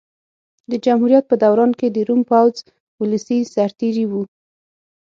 د 0.71 0.73
جمهوریت 0.85 1.23
په 1.27 1.35
دوران 1.43 1.71
کې 1.79 1.87
د 1.91 1.97
روم 2.07 2.21
پوځ 2.29 2.55
ولسي 3.01 3.39
سرتېري 3.53 4.05
وو 4.07 4.23